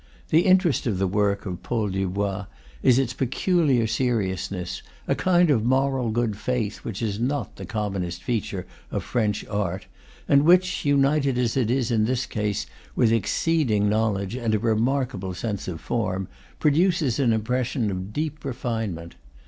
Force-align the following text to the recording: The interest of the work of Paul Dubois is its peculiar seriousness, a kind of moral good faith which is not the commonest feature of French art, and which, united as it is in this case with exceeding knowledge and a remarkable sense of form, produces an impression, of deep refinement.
The 0.29 0.47
interest 0.47 0.87
of 0.87 0.97
the 0.97 1.05
work 1.05 1.45
of 1.45 1.61
Paul 1.61 1.89
Dubois 1.89 2.47
is 2.81 2.97
its 2.97 3.13
peculiar 3.13 3.85
seriousness, 3.85 4.81
a 5.07 5.13
kind 5.13 5.51
of 5.51 5.63
moral 5.63 6.09
good 6.09 6.35
faith 6.35 6.77
which 6.77 7.03
is 7.03 7.19
not 7.19 7.55
the 7.57 7.67
commonest 7.67 8.23
feature 8.23 8.65
of 8.89 9.03
French 9.03 9.45
art, 9.45 9.85
and 10.27 10.41
which, 10.43 10.85
united 10.85 11.37
as 11.37 11.55
it 11.55 11.69
is 11.69 11.91
in 11.91 12.05
this 12.05 12.25
case 12.25 12.65
with 12.95 13.11
exceeding 13.11 13.89
knowledge 13.89 14.33
and 14.33 14.55
a 14.55 14.57
remarkable 14.57 15.35
sense 15.35 15.67
of 15.67 15.79
form, 15.79 16.27
produces 16.57 17.19
an 17.19 17.31
impression, 17.31 17.91
of 17.91 18.11
deep 18.11 18.43
refinement. 18.43 19.13